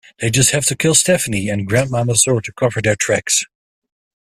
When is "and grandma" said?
1.47-2.03